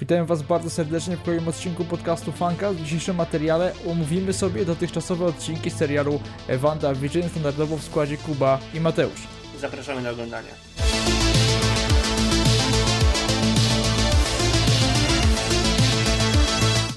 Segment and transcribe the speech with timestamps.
[0.00, 2.72] Witam Was bardzo serdecznie w kolejnym odcinku podcastu Funka.
[2.72, 8.80] W dzisiejszym materiale omówimy sobie dotychczasowe odcinki serialu Wanda Vision standardowo w składzie Kuba i
[8.80, 9.28] Mateusz.
[9.60, 10.48] Zapraszamy do oglądania.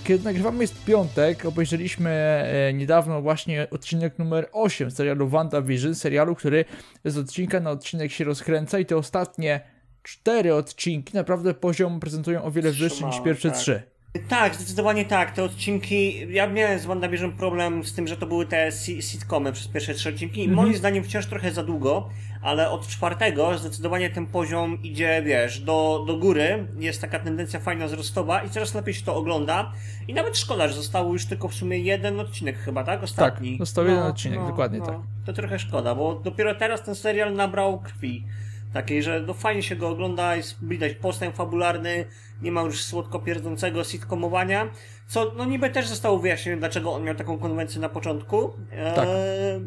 [0.03, 6.65] Kiedy nagrywamy jest piątek, obejrzeliśmy e, niedawno właśnie odcinek numer 8 serialu WandaVision, serialu, który
[7.05, 9.76] z odcinka na odcinek się rozkręca i te ostatnie
[10.07, 13.57] cztery odcinki naprawdę poziom prezentują o wiele wyższy niż pierwsze tak.
[13.59, 13.83] trzy.
[14.29, 15.31] Tak, zdecydowanie tak.
[15.31, 16.27] Te odcinki.
[16.33, 19.93] Ja miałem z WandaVision problem z tym, że to były te si- sitcomy przez pierwsze
[19.93, 20.43] trzy odcinki.
[20.43, 22.09] I moim zdaniem wciąż trochę za długo,
[22.41, 26.67] ale od czwartego zdecydowanie ten poziom idzie, wiesz, do, do góry.
[26.79, 29.71] Jest taka tendencja fajna wzrostowa i coraz lepiej się to ogląda.
[30.07, 33.03] I nawet szkoda, że został już tylko w sumie jeden odcinek chyba, tak?
[33.03, 33.51] Ostatni.
[33.51, 34.97] Tak, został jeden odcinek, dokładnie tak.
[35.25, 38.25] To trochę szkoda, bo dopiero teraz ten serial nabrał krwi.
[38.73, 42.05] Takiej, że no fajnie się go ogląda, jest widać postęp fabularny,
[42.41, 44.69] nie ma już słodko pierdzącego sitcomowania,
[45.07, 48.53] co no niby też zostało wyjaśnione, dlaczego on miał taką konwencję na początku.
[48.95, 49.07] Tak.
[49.07, 49.61] Eee,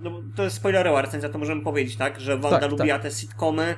[0.00, 2.20] no, to jest spoilerowa recenzja, to możemy powiedzieć, tak?
[2.20, 3.02] Że Wanda Tak, lubiła tak.
[3.02, 3.74] te sitcomy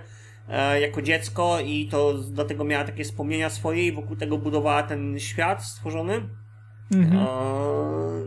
[0.49, 5.19] e, jako dziecko i to dlatego miała takie wspomnienia swoje i wokół tego budowała ten
[5.19, 6.29] świat stworzony.
[6.93, 7.27] Mhm.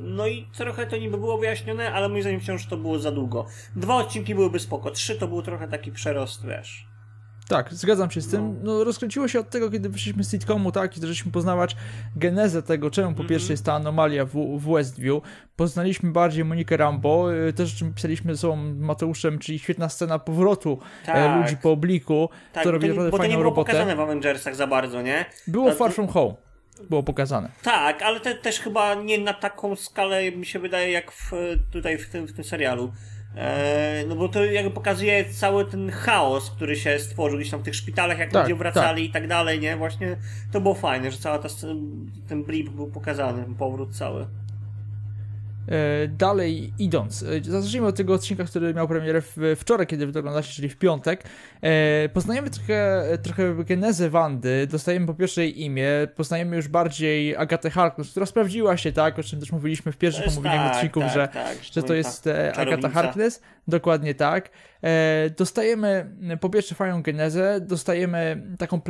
[0.03, 3.45] No i trochę to niby było wyjaśnione, ale moim zdaniem wciąż to było za długo.
[3.75, 6.91] Dwa odcinki byłyby spoko, trzy to był trochę taki przerost, wiesz.
[7.47, 8.59] Tak, zgadzam się z tym.
[8.63, 11.75] No, rozkręciło się od tego, kiedy wyszliśmy z sitcomu, tak, i zaczęliśmy poznawać
[12.15, 15.21] genezę tego, czemu po pierwsze jest ta anomalia w, w Westview.
[15.55, 20.19] Poznaliśmy bardziej Monikę Rambo, y, też o czym pisaliśmy ze sobą Mateuszem, czyli świetna scena
[20.19, 21.41] powrotu e, Tak.
[21.43, 23.71] ludzi po obliku, Tak, bo robi to, nie- naprawdę bo to nie fajną było robotę.
[23.71, 25.25] pokazane w Avengersach za bardzo, nie?
[25.47, 26.33] Było To- Far From Home,
[26.89, 27.49] było pokazane.
[27.63, 31.31] Tak, ale te, też chyba nie na taką skalę, mi się wydaje, jak w,
[31.71, 32.91] tutaj w tym, w tym serialu.
[33.37, 37.63] E, no bo to jakby pokazuje cały ten chaos, który się stworzył gdzieś tam w
[37.63, 39.77] tych szpitalach, jak Tak, ludzie wracali i tak dalej, nie?
[39.77, 40.17] Właśnie
[40.51, 41.75] to było fajne, że cała ta, sc-
[42.29, 44.27] ten blip był pokazany, powrót cały.
[45.71, 49.21] E, Dalej idąc, e, zacznijmy od tego odcinka, który miał premierę
[49.55, 51.23] wczoraj, kiedy wy to oglądacie, czyli w piątek.
[51.61, 57.69] E, Poznajemy trochę, trochę genezę Wandy, dostajemy po pierwsze jej imię, poznajemy już bardziej Agatę
[57.69, 61.13] Harkness, która sprawdziła się, tak, o czym też mówiliśmy w jest omówieniach tak, odcinków, tak,
[61.13, 62.89] że, tak, że to jest Agata.
[62.89, 64.49] Harkness, dokładnie tak.
[65.37, 68.81] Dostajemy po pierwsze fajną genezę, dostajemy taką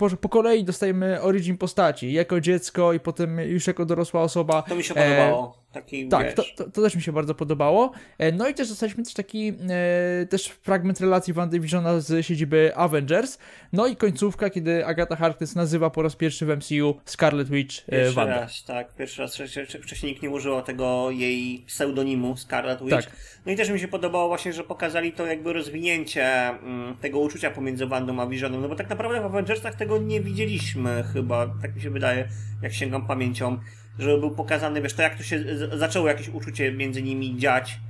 [0.00, 4.62] po, po kolei dostajemy origin postaci, jako dziecko i potem już jako dorosła osoba.
[4.62, 5.59] To mi się podobało.
[5.72, 7.92] Taki, tak, to, to, to też mi się bardzo podobało.
[8.18, 13.38] E, No i też dostaliśmy też taki e, też fragment relacji WandaVisiona z siedziby Avengers.
[13.72, 17.90] No i końcówka, kiedy Agatha Harkness nazywa po raz pierwszy w MCU Scarlet Witch e,
[17.90, 18.40] Pierwszy Wanda.
[18.40, 18.94] raz, tak.
[18.94, 22.94] Pierwszy raz wcześniej, wcześniej nikt nie używał tego jej pseudonimu Scarlet Witch.
[22.94, 23.16] Tak.
[23.46, 27.50] No i też mi się podobało właśnie, że pokazali to jakby rozwinięcie mm, tego uczucia
[27.50, 31.74] pomiędzy Wandą a Visionem, no bo tak naprawdę w Avengersach tego nie widzieliśmy chyba, tak
[31.76, 32.28] mi się wydaje,
[32.62, 33.58] jak sięgam pamięcią,
[33.98, 35.44] że był pokazany, wiesz, to jak to się
[35.78, 37.80] zaczęło jakieś uczucie między nimi dziać.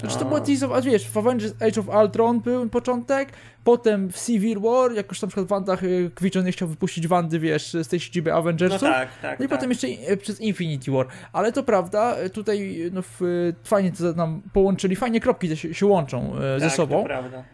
[0.00, 3.32] Znaczy to było tease of, a wiesz, w Avengers Age of Ultron był początek,
[3.64, 5.78] potem w Civil War, jak już na przykład Wanda e,
[6.20, 8.80] Vision nie chciał wypuścić Wandy, wiesz, z tej siedziby No Avengersów.
[8.80, 9.38] tak, tak.
[9.38, 9.58] No i tak.
[9.58, 11.06] potem jeszcze e, przez Infinity War.
[11.32, 13.02] Ale to prawda, e, tutaj no,
[13.64, 16.98] fajnie to nam połączyli, fajnie kropki się, się łączą ze tak, sobą.
[16.98, 17.44] To prawda.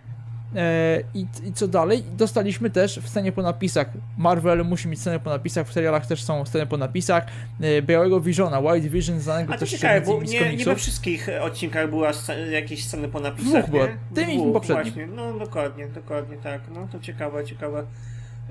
[0.56, 2.02] E, i, I co dalej?
[2.16, 3.86] Dostaliśmy też w scenie po napisach.
[4.18, 7.26] Marvel musi mieć scenę po napisach, w serialach też są sceny po napisach.
[7.60, 11.28] E, Białego Visiona, White Vision, znanego A to też ciekawe, bo nie, nie we wszystkich
[11.40, 12.10] odcinkach była
[12.50, 13.98] jakieś sceny po napisach, Dwóch nie?
[14.14, 14.84] Tym i poprzednim.
[14.84, 15.06] Właśnie.
[15.06, 16.60] No dokładnie, dokładnie tak.
[16.74, 17.84] No to ciekawe, ciekawe.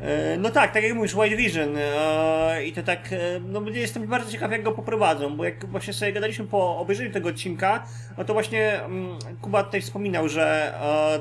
[0.02, 4.08] E, No tak, tak jak mówisz, White Vision e, i to tak, e, no jestem
[4.08, 7.84] bardzo ciekaw jak go poprowadzą, bo jak właśnie sobie gadaliśmy po obejrzeniu tego odcinka,
[8.18, 10.74] no to właśnie mm, Kuba tutaj wspominał, że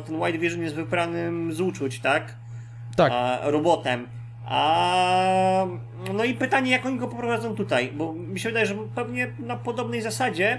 [0.06, 2.34] ten White Vision jest wypranym z uczuć, tak?
[2.96, 4.08] Tak, robotem.
[4.46, 5.66] A,
[6.14, 9.56] no i pytanie, jak oni go poprowadzą tutaj, bo mi się wydaje, że pewnie na
[9.56, 10.58] podobnej zasadzie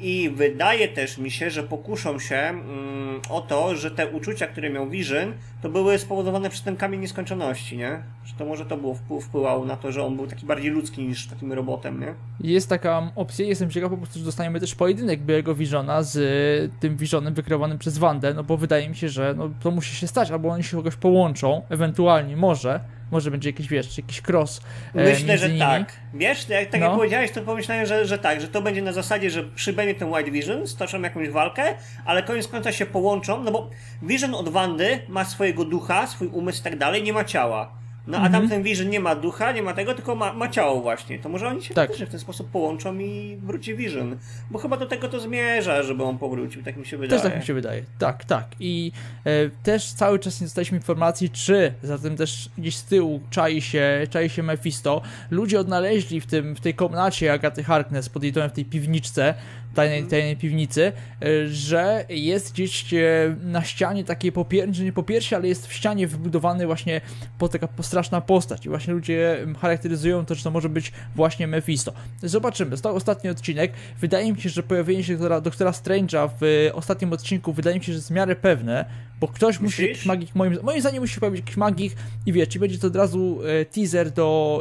[0.00, 4.70] i wydaje też mi się, że pokuszą się mm, o to, że te uczucia, które
[4.70, 5.32] miał Vision,
[5.62, 8.02] to były spowodowane przez ten kamień nieskończoności, nie?
[8.28, 11.02] Że to może to było wpływ, wpływało na to, że on był taki bardziej ludzki
[11.02, 12.14] niż takim robotem, nie?
[12.40, 13.46] jest taka opcja.
[13.46, 17.78] Jestem ciekaw po prostu, że dostaniemy też pojedynek Białego Visiona z e, tym Visionem wykreowanym
[17.78, 20.64] przez Wandę, no bo wydaje mi się, że no, to musi się stać, albo oni
[20.64, 22.80] się kogoś połączą, ewentualnie, może.
[23.10, 24.60] Może będzie jakiś, wiesz, jakiś cross
[24.94, 25.60] e, Myślę, że nimi.
[25.60, 25.92] tak.
[26.14, 26.86] Wiesz, jak, tak No.
[26.86, 30.08] jak powiedziałeś, to pomyślałem, że, że tak, że to będzie na zasadzie, że przybędzie ten
[30.12, 31.62] White Vision, stoczą jakąś walkę,
[32.04, 33.70] ale koniec końca się połączą, no bo
[34.02, 37.78] Vision od Wandy ma swojego ducha, swój umysł i tak dalej, nie ma ciała.
[38.08, 41.18] No a tamten Vision nie ma ducha, nie ma tego, tylko ma, ma ciało właśnie.
[41.18, 41.92] To może oni się tak.
[41.92, 44.16] w ten sposób połączą i wróci Vision.
[44.50, 47.22] Bo chyba do tego to zmierza, żeby on powrócił, tak mi się wydaje.
[47.22, 47.82] Też tak mi się wydaje.
[47.98, 48.46] Tak, tak.
[48.60, 48.92] I
[49.24, 49.30] e,
[49.62, 54.28] też cały czas nie dostaliśmy informacji, czy zatem też gdzieś z tyłu czai się, czai
[54.28, 55.02] się Mephisto.
[55.30, 59.34] Ludzie odnaleźli w, tym, w tej komnacie Agaty Harkness pod jej domem, w tej piwniczce,
[59.74, 60.92] tajnej, tajnej piwnicy,
[61.22, 62.98] e, że jest gdzieś e,
[63.42, 67.00] na ścianie takiej popiersi, nie popiersi, ale jest w ścianie wybudowany właśnie
[67.38, 71.92] po taka straszna postać i właśnie ludzie charakteryzują to, że to może być właśnie Mephisto.
[72.22, 73.72] Zobaczymy, to ostatni odcinek.
[74.00, 77.92] Wydaje mi się, że pojawienie się doktora, doktora Strange'a w ostatnim odcinku wydaje mi się,
[77.92, 78.84] że jest w miarę pewne,
[79.20, 79.78] bo ktoś Myślisz?
[79.78, 81.92] musi, jakiś magik, moim, moim zdaniem musi pojawić jakiś magik
[82.26, 84.60] i wiesz, czy będzie to od razu e, teaser do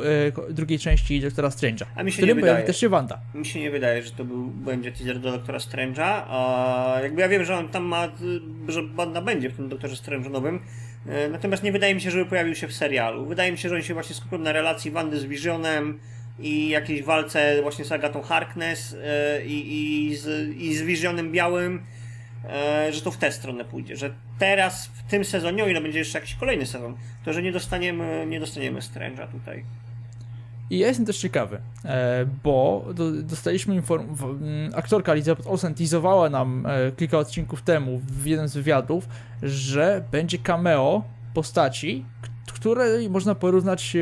[0.50, 2.66] e, drugiej części Doktora Strange'a, A mi się nie wydaje.
[2.66, 3.20] też się Wanda.
[3.34, 7.30] Mi się nie wydaje, że to był, będzie teaser do Doktora Strange'a, a jakby ja
[7.30, 8.08] wiem, że on tam ma,
[8.68, 10.60] że Wanda będzie w tym Doktorze Strange'u nowym,
[11.08, 13.26] e, natomiast nie wydaje mi się, żeby pojawił się w serialu.
[13.26, 16.00] Wydaje mi się, że oni się właśnie skupią na relacji Wandy z Visionem,
[16.40, 18.96] i jakiejś walce właśnie z Agatą Harkness
[19.46, 21.84] i, i, z, i z Visionem Białym
[22.92, 26.20] że to w tę stronę pójdzie, że teraz w tym sezonie, o ile będzie jeszcze
[26.20, 29.64] jakiś kolejny sezon, to że nie dostaniemy, nie dostaniemy Strange'a tutaj.
[30.70, 32.86] I ja jestem też ciekawy, e, bo
[33.24, 34.26] dostaliśmy informację,
[34.76, 39.08] aktorka Elizabeth Olsen teasowała nam e, kilka odcinków temu w jednym z wywiadów,
[39.44, 42.06] że będzie cameo postaci,
[42.58, 43.98] której można porównać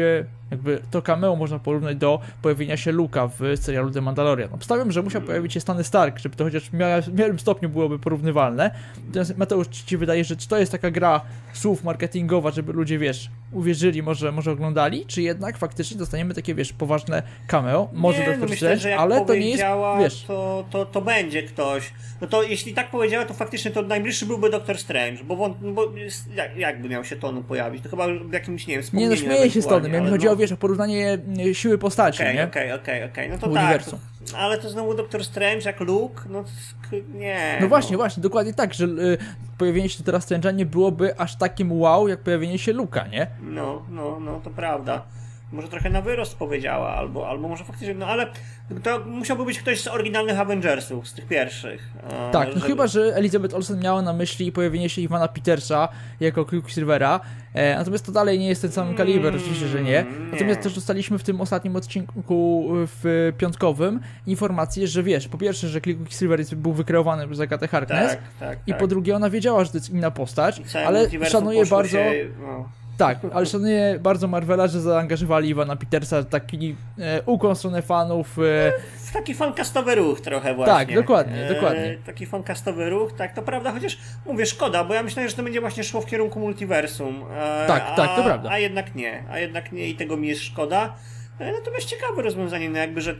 [0.51, 4.49] jakby to cameo można porównać do pojawienia się Luka w serialu The Mandalorian.
[4.53, 8.71] Obstawiam, że musiał pojawić się Stany Stark, żeby to chociaż w miarę stopniu byłoby porównywalne.
[9.07, 11.21] Natomiast Mateusz, ci wydaje, że to jest taka gra
[11.53, 16.73] słów marketingowa, żeby ludzie, wiesz, uwierzyli, może, może oglądali, czy jednak faktycznie dostaniemy takie, wiesz,
[16.73, 19.63] poważne cameo, może nie, no myślę, Strange, ale to nie jest,
[19.99, 20.23] wiesz...
[20.23, 21.93] To, to, to będzie ktoś.
[22.21, 25.91] No to jeśli tak powiedziała, to faktycznie to najbliższy byłby Doctor Strange, bo, wąt, bo
[26.35, 27.83] jak, jakby miał się Tony pojawić?
[27.83, 30.33] To chyba w jakimś, nie wiem, Nie, no śmieję się z Tonem, ja mi chodziło,
[30.33, 30.37] no...
[30.37, 31.17] wiesz, o porównanie
[31.49, 32.43] e, siły postaci, okay, nie?
[32.43, 33.83] Okej, okej, okej, no to tak.
[33.83, 33.97] To,
[34.37, 36.43] ale to znowu Doctor Strange jak Luke, no
[37.13, 37.57] nie.
[37.61, 37.97] No właśnie, no.
[37.97, 39.17] właśnie, dokładnie tak, że y,
[39.57, 43.27] pojawienie się teraz Strange'a nie byłoby aż takim wow, jak pojawienie się Luka, nie?
[43.41, 45.05] No, no, no, to prawda
[45.51, 48.27] może trochę na wyrost powiedziała, albo, albo może faktycznie, no ale
[48.83, 51.89] to musiałby być ktoś z oryginalnych Avengersów, z tych pierwszych.
[52.31, 55.87] Tak, no chyba, że Elizabeth Olsen miała na myśli pojawienie się Ivana Petersa
[56.19, 57.19] jako Quicksilvera,
[57.53, 60.05] e, natomiast to dalej nie jest ten sam kaliber, mm, oczywiście, że nie.
[60.31, 60.63] Natomiast nie.
[60.63, 66.39] też dostaliśmy w tym ostatnim odcinku w piątkowym informację, że wiesz, po pierwsze, że Quicksilver
[66.55, 68.79] był wykreowany przez Agatę Harkness tak, tak, i tak.
[68.79, 71.97] po drugie ona wiedziała, że to jest inna postać, ale szanuje bardzo...
[71.97, 77.81] Się, no tak, ale szanuję bardzo Marvela, że zaangażowali Iwana Petersa, taki e, ukłon stronę
[77.81, 78.39] fanów.
[78.39, 78.73] E...
[79.13, 80.73] Taki fankastowy ruch trochę właśnie.
[80.73, 81.97] Tak, dokładnie, e, dokładnie.
[82.05, 85.61] Taki fankastowy ruch, tak, to prawda, chociaż mówię, szkoda, bo ja myślałem, że to będzie
[85.61, 87.23] właśnie szło w kierunku multiversum.
[87.31, 88.49] E, tak, a, tak, to prawda.
[88.49, 90.95] A jednak nie, a jednak nie i tego mi jest szkoda.
[91.39, 93.15] E, natomiast ciekawe rozwiązanie, no jakby, że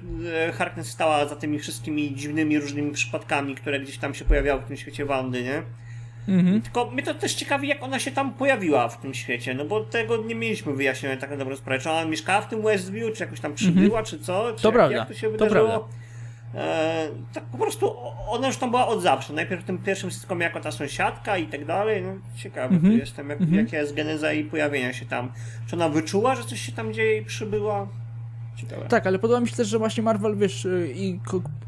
[0.48, 4.66] e, Harkness stała za tymi wszystkimi dziwnymi, różnymi przypadkami, które gdzieś tam się pojawiały w
[4.66, 5.64] tym świecie Wandy, nie?
[6.28, 6.62] Mhm.
[6.62, 9.82] Tylko mnie to też ciekawi, jak ona się tam pojawiła w tym świecie, no bo
[9.82, 11.80] tego nie mieliśmy wyjaśnione tak na dobrą sprawę.
[11.80, 14.06] Czy ona mieszkała w tym Westview, czy jakoś tam przybyła, mhm.
[14.06, 14.54] czy co?
[14.56, 14.98] Czy to jak, prawda.
[14.98, 15.70] Jak to się wydarzyło?
[15.70, 15.88] To.
[16.56, 17.96] E, tak po prostu
[18.30, 19.34] ona już tam była od zawsze.
[19.34, 22.02] Najpierw w tym pierwszym sitcomie jako ta sąsiadka i tak dalej.
[22.02, 22.98] No ciekawy mhm.
[22.98, 23.66] jestem, jak, mhm.
[23.66, 25.32] jaka jest geneza jej pojawienia się tam.
[25.68, 27.88] Czy ona wyczuła, że coś się tam dzieje i przybyła?
[28.56, 28.86] Ciekawe.
[28.88, 31.20] Tak, ale podoba mi się też, że właśnie Marvel, wiesz, y, i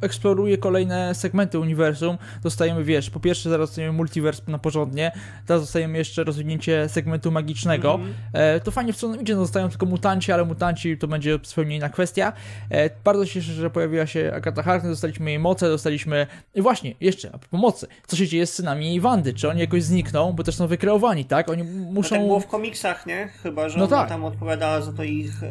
[0.02, 2.18] eksploruje kolejne segmenty uniwersum.
[2.44, 5.12] Dostajemy, wiesz, po pierwsze zaraz dostajemy multiverse na porządnie,
[5.46, 7.96] teraz dostajemy jeszcze rozwinięcie segmentu magicznego.
[7.96, 8.14] Mm -hmm.
[8.34, 11.76] e, to fajnie w co idzie, no zostają tylko mutanci, ale mutanci to będzie zupełnie
[11.76, 12.34] inna kwestia.
[12.72, 16.28] E, bardzo się cieszę, że pojawiła się Agatha Harkness, dostaliśmy jej moce, dostaliśmy...
[16.56, 19.34] I właśnie, jeszcze, a propos mocy, co się dzieje z synami jej Wandy?
[19.34, 20.34] Czy oni jakoś znikną?
[20.34, 21.50] Bo też są wykreowani, tak?
[21.50, 22.16] Oni muszą...
[22.16, 23.28] No tak było w komiksach, nie?
[23.28, 24.10] Chyba, że no tak.
[24.10, 25.44] tam odpowiadała za to ich...
[25.44, 25.48] E.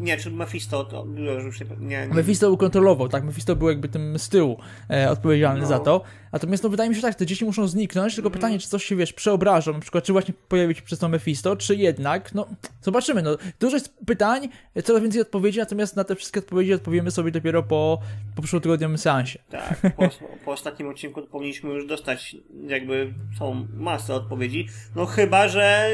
[0.00, 1.06] Nie, czy Mephisto to
[1.44, 2.14] już nie, nie.
[2.14, 3.24] Mephisto ukontrolował, tak?
[3.24, 4.58] Mephisto był jakby tym z tyłu
[4.90, 5.66] e, odpowiedzialny no.
[5.66, 6.02] za to.
[6.34, 8.32] Natomiast no wydaje mi się tak, te dzieci muszą zniknąć, tylko mm.
[8.38, 11.56] pytanie, czy coś się, wiesz, przeobrażą, na przykład, czy właśnie pojawi się przez to Mephisto,
[11.56, 12.46] czy jednak, no,
[12.82, 14.48] zobaczymy, no, dużo jest pytań,
[14.84, 18.00] coraz więcej odpowiedzi, natomiast na te wszystkie odpowiedzi odpowiemy sobie dopiero po,
[18.36, 19.38] po przyszłotygodniowym seansie.
[19.50, 20.08] Tak, po,
[20.44, 22.36] po ostatnim odcinku powinniśmy już dostać
[22.66, 25.90] jakby tą masę odpowiedzi, no chyba, że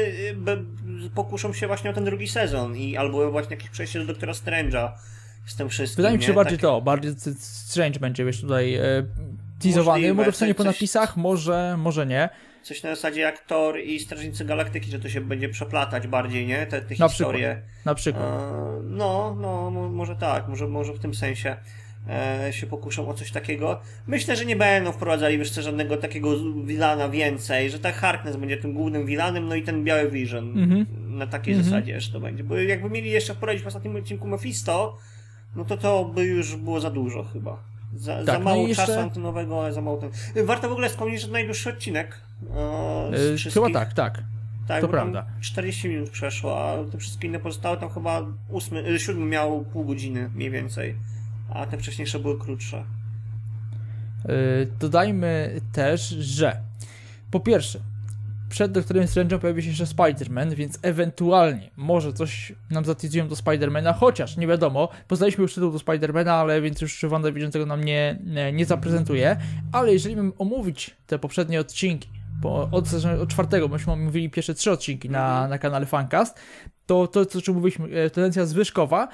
[1.15, 4.91] pokuszą się właśnie o ten drugi sezon i albo właśnie jakieś przejście do Doktora Strange'a
[5.45, 5.97] z tym wszystkim.
[5.97, 6.61] Wydaje mi się bardziej tak...
[6.61, 8.79] to, bardziej Strange będzie, wiesz, tutaj
[9.61, 12.29] teasowany, może w stanie po napisach, może, może nie.
[12.63, 16.65] Coś na zasadzie jak Thor i Strażnicy Galaktyki, że to się będzie przeplatać bardziej, nie?
[16.65, 17.55] Te, te na historie.
[17.55, 17.85] Przykład.
[17.85, 18.23] Na przykład.
[18.23, 21.55] E, no, no, może tak, może, może w tym sensie
[22.09, 23.81] e, się pokuszą o coś takiego.
[24.07, 26.29] Myślę, że nie będą wprowadzali jeszcze żadnego takiego
[26.63, 30.59] wilana więcej, że tak Harkness będzie tym głównym wilanem, no i ten biały Vision.
[30.59, 30.85] Mhm.
[31.17, 31.69] na takiej mhm.
[31.69, 32.43] zasadzie, że to będzie.
[32.43, 34.97] Bo jakby mieli jeszcze wprowadzić w ostatnim odcinku Mephisto,
[35.55, 37.70] no to to by już było za dużo chyba.
[37.95, 38.85] Za, tak, za no mało no jeszcze...
[38.87, 40.45] czasu antenowego, ale za mało ten...
[40.45, 42.21] Warto w ogóle wspomnieć, że najdłuższy odcinek.
[42.55, 43.11] E,
[43.45, 44.23] yy, chyba tak, tak.
[44.67, 45.25] Tak, to prawda.
[45.41, 50.29] 40 minut przeszło, a te wszystkie inne pozostałe tam chyba 8, 7 miał pół godziny
[50.35, 50.95] mniej więcej,
[51.53, 52.83] a te wcześniejsze były krótsze.
[54.79, 56.61] Dodajmy też, że
[57.31, 57.79] po pierwsze,
[58.51, 63.93] przed Doktorem Strange'em pojawi się jeszcze Spider-Man, więc ewentualnie może coś nam zatizują do Spider-Mana,
[63.93, 68.19] chociaż nie wiadomo, poznaliśmy już tytuł do Spider-Mana, ale więc już WandaVision tego nam nie,
[68.53, 69.37] nie, zaprezentuje,
[69.71, 72.09] ale jeżeli bym omówić te poprzednie odcinki,
[72.41, 72.85] bo od,
[73.21, 76.39] od czwartego, myśmy omówili pierwsze trzy odcinki na, na kanale Fancast,
[76.85, 79.07] to to, co czym mówiliśmy, e, tendencja zwyżkowa,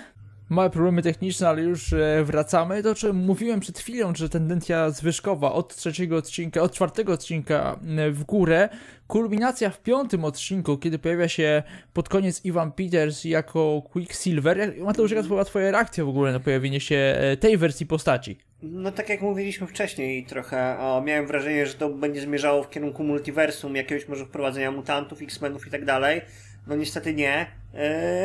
[0.50, 2.84] małe problemy techniczne, ale już e, wracamy.
[2.84, 7.80] To, czym mówiłem przed chwilą, że tendencja zwyżkowa od trzeciego odcinka, od czwartego odcinka
[8.12, 8.70] w górę,
[9.08, 11.64] kulminacja w piątym odcinku, kiedy pojawia się
[11.94, 14.74] pod koniec Ivan Peters jako Quicksilver.
[14.78, 18.38] Mateusz, jaka była twoja reakcja w ogóle na pojawienie się e, tej wersji postaci?
[18.62, 23.04] No tak jak mówiliśmy wcześniej trochę, o, miałem wrażenie, że to będzie zmierzało w kierunku
[23.04, 26.22] multiversum, jakiegoś może wprowadzenia mutantów, X-Menów i tak dalej.
[26.68, 27.46] No niestety nie.
[27.74, 27.80] Yy,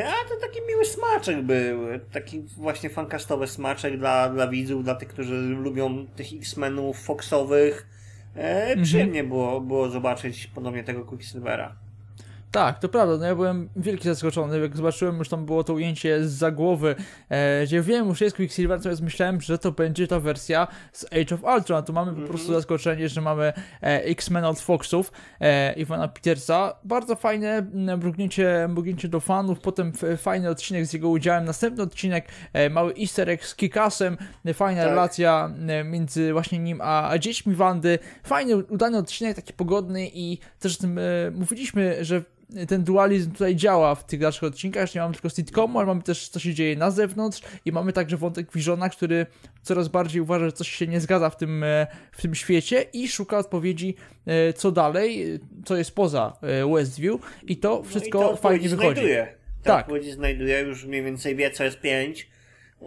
[0.09, 1.79] a to taki miły smaczek był.
[2.13, 7.87] Taki właśnie fankastowy smaczek dla, dla widzów, dla tych, którzy lubią tych X-Menów Foxowych.
[8.77, 11.77] Yy, przyjemnie było, było zobaczyć ponownie tego Quicksilvera.
[12.53, 16.25] Tak, to prawda, no ja byłem wielki zaskoczony, jak zobaczyłem, już tam było to ujęcie
[16.25, 16.95] z za głowy,
[17.29, 21.35] e, gdzie wiem, już jest Quicksilver, natomiast myślałem, że to będzie ta wersja z Age
[21.35, 22.27] of Ultron, a tu mamy mm -hmm.
[22.27, 22.61] po prostu mhm.
[22.61, 27.67] zaskoczenie, że mamy e, X-Men od Foxów, e, Ivana Petersa, bardzo fajne
[27.97, 33.31] mrugnięcie, mrugnięcie do fanów, potem fajny odcinek z jego udziałem, następny odcinek, e, mały easter
[33.31, 34.17] egg z Kikasem,
[34.55, 34.91] fajna tak.
[34.91, 40.39] relacja e, między właśnie nim a, a dziećmi Wandy, fajny, udany odcinek, taki pogodny i
[40.61, 42.23] też tym e, mówiliśmy, że
[42.69, 46.29] ten dualizm tutaj działa w tych dalszych odcinkach, nie mamy tylko sitcomu, ale mamy też
[46.29, 49.27] co się dzieje na zewnątrz i mamy także wątek Visiona, który
[49.63, 53.09] coraz bardziej uważa, że coś się nie zgadza w tym, e, w tym świecie i
[53.09, 53.95] szuka odpowiedzi
[54.27, 58.69] e, co dalej, co jest poza e, Westview i to wszystko no i to fajnie
[58.69, 58.95] wychodzi.
[58.95, 59.35] Znajduje.
[59.63, 59.81] tak.
[59.81, 62.29] odpowiedzi znajduje, już mniej więcej wie co jest pięć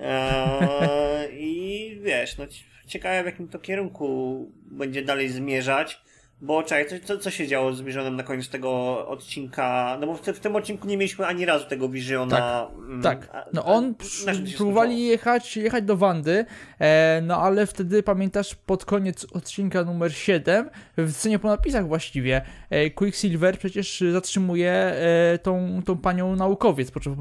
[0.01, 2.45] eee, i wiesz, no
[2.88, 6.01] ciekawe w jakim to kierunku będzie dalej zmierzać.
[6.42, 9.98] Bo czekaj, co, co się działo z Visionem na koniec tego odcinka?
[10.00, 12.38] No bo w, w tym odcinku nie mieliśmy ani razu tego Visiona.
[12.38, 13.48] Tak, mm, tak.
[13.54, 13.96] No on
[14.27, 16.46] a, próbowali jechać, jechać do Wandy,
[16.80, 22.42] e, no ale wtedy pamiętasz pod koniec odcinka numer 7, w scenie po napisach właściwie,
[22.70, 27.15] e, Quicksilver przecież zatrzymuje e, tą, tą panią naukowiec, po czym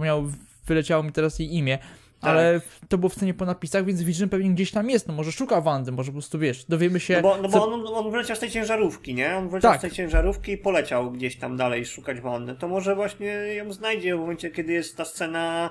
[0.67, 1.79] wyleciało mi teraz jej imię
[2.25, 2.89] ale tak.
[2.89, 5.61] to było w scenie po napisach, więc Vision pewnie gdzieś tam jest, no może szuka
[5.61, 7.15] Wandy, może po prostu wiesz, dowiemy się...
[7.15, 7.73] No bo, no bo co...
[7.73, 9.37] on, on wyleciał z tej ciężarówki, nie?
[9.37, 9.81] On wyleciał tak.
[9.81, 12.55] z tej ciężarówki i poleciał gdzieś tam dalej szukać Wandy.
[12.55, 15.71] To może właśnie ją znajdzie w momencie, kiedy jest ta scena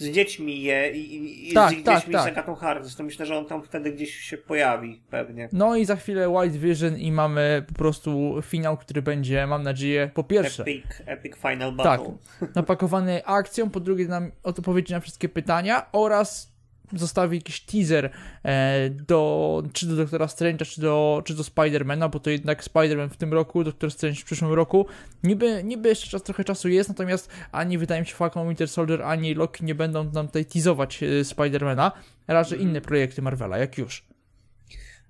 [0.00, 2.24] z dziećmi je i, i tak, z ich tak, dziećmi tak.
[2.24, 5.48] z Agatą Harkness, to myślę, że on tam wtedy gdzieś się pojawi pewnie.
[5.52, 10.10] No i za chwilę White Vision i mamy po prostu finał, który będzie, mam nadzieję,
[10.14, 10.62] po pierwsze...
[10.62, 12.16] Epic, epic Final Battle.
[12.40, 16.52] Tak, napakowany akcją, po drugie nam odpowiedzi na wszystkie pytania oraz
[16.92, 18.10] zostawi jakiś teaser
[18.44, 23.10] e, do, czy do Doktora Strange'a, czy do, czy do Spidermana, bo to jednak Spiderman
[23.10, 24.86] w tym roku, Doktor Strange w przyszłym roku.
[25.24, 29.02] Niby, niby jeszcze czas, trochę czasu jest, natomiast ani wydaje mi się Falcon Winter Soldier,
[29.02, 31.92] ani Loki nie będą nam tutaj teasować e, Spidermana,
[32.28, 32.70] raczej mm.
[32.70, 34.10] inne projekty Marvela, jak już.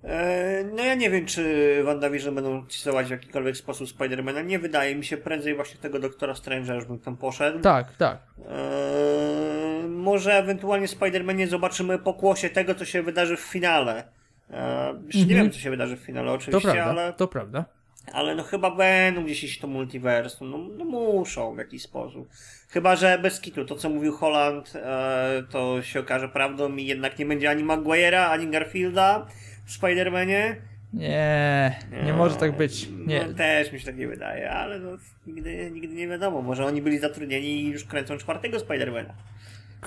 [0.04, 4.42] E, no ja nie wiem, czy WandaVision będą teasować w jakikolwiek sposób Spidermana.
[4.42, 7.60] Nie wydaje mi się, prędzej właśnie tego Doktora Strange'a już bym tam poszedł.
[7.60, 8.18] Tak, tak.
[8.38, 9.59] Eee,
[10.00, 14.04] może ewentualnie Spider-Manie zobaczymy pokłosie tego, co się wydarzy w finale.
[14.50, 15.42] Eee, jeszcze nie mhm.
[15.42, 17.12] wiem, co się wydarzy w finale oczywiście, to prawda, ale...
[17.12, 17.64] To prawda.
[18.12, 22.28] Ale no chyba będą gdzieś iść to multiversum, no, no muszą w jakiś sposób.
[22.68, 27.18] Chyba, że bez kitu, to co mówił Holland, e, to się okaże prawdą i jednak
[27.18, 29.26] nie będzie ani Maguire'a, ani Garfielda
[29.64, 30.56] w Spider-Manie.
[30.92, 32.88] Nie, nie może tak być.
[33.06, 33.26] Nie.
[33.26, 34.90] No, też mi się tak nie wydaje, ale no,
[35.26, 36.42] nigdy, nigdy nie wiadomo.
[36.42, 39.14] Może oni byli zatrudnieni i już kręcą czwartego Spidermana.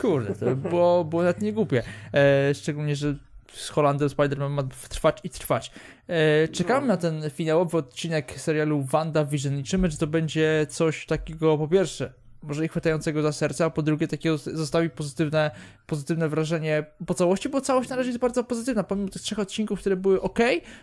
[0.01, 1.83] Kurde, to było, było nawet nie głupie.
[2.13, 3.15] E, szczególnie, że
[3.53, 5.71] z Holandem Spider-Man ma trwać i trwać.
[6.07, 6.93] E, czekamy no.
[6.93, 9.57] na ten finałowy odcinek serialu WandaVision.
[9.57, 13.81] Liczymy, że to będzie coś takiego, po pierwsze, może ich chwytającego za serce, a po
[13.81, 15.51] drugie takiego zostawi pozytywne,
[15.85, 18.83] pozytywne wrażenie po całości, bo całość na razie jest bardzo pozytywna.
[18.83, 20.39] Pomimo tych trzech odcinków, które były ok,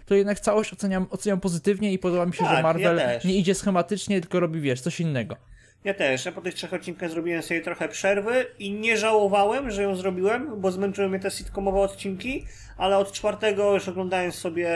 [0.06, 3.34] to jednak całość oceniam, oceniam pozytywnie i podoba mi się, tak, że Marvel ja nie
[3.34, 5.36] idzie schematycznie, tylko robi, wiesz, coś innego.
[5.84, 6.24] Ja też.
[6.24, 10.60] Ja po tych trzech odcinkach zrobiłem sobie trochę przerwy i nie żałowałem, że ją zrobiłem,
[10.60, 12.46] bo zmęczyły mnie te sitcomowe odcinki,
[12.76, 14.70] ale od czwartego już oglądając sobie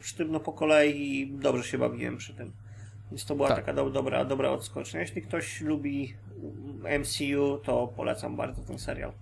[0.00, 2.52] sztywno po kolei dobrze się bawiłem przy tym.
[3.10, 3.56] Więc to była Tak.
[3.56, 5.00] taka do, dobra, dobra odskocznia.
[5.00, 6.14] Jeśli ktoś lubi
[7.00, 9.12] MCU, to polecam bardzo ten serial.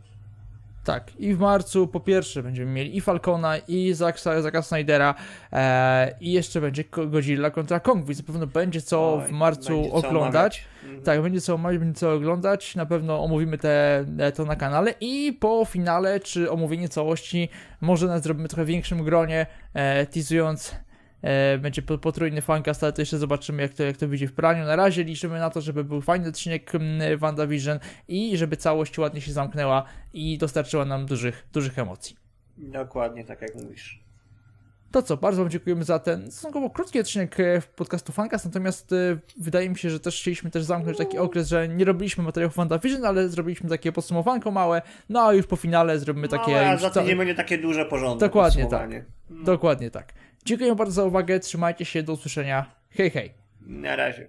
[0.85, 5.15] Tak, i w marcu po pierwsze będziemy mieli i Falcona, i Zaka, Zaka Snydera,
[5.53, 9.95] e, i jeszcze będzie Godzilla kontra Kong, więc na pewno będzie co Oj, w marcu
[9.95, 10.65] oglądać.
[10.85, 11.03] Mhm.
[11.03, 15.37] Tak, będzie co omawiać, będzie co oglądać, na pewno omówimy te, to na kanale i
[15.41, 17.49] po finale, czy omówienie całości,
[17.81, 20.92] może nas zrobimy trochę większym gronie, e, teasując E,
[21.59, 24.65] będzie po- potrójny fancast, ale to jeszcze zobaczymy, jak to, jak to wyjdzie w praniu.
[24.65, 26.73] Na razie liczymy na to, żeby był fajny odcinek
[27.19, 32.17] WandaVision i żeby całość ładnie się zamknęła i dostarczyła nam dużych, dużych emocji.
[32.59, 34.03] Dokładnie tak jak mówisz.
[34.93, 38.97] To co, bardzo Wam dziękujemy za ten stosunkowo krótki odcinek e, podcastu Fancast, natomiast e,
[39.41, 43.05] wydaje mi się, że też chcieliśmy też zamknąć taki okres, że nie robiliśmy materiałów WandaVision,
[43.05, 46.53] ale zrobiliśmy takie podsumowanko małe, no a już po finale zrobimy takie...
[46.53, 49.05] no, a za ca- tydzień będzie takie duże porządne Dokładnie podsumowanie.
[49.31, 50.13] Dokładnie tak.
[50.45, 52.75] Dziękuję bardzo za uwagę, trzymajcie się, do usłyszenia.
[52.91, 53.33] Hej, hej.
[53.61, 54.29] Na razie.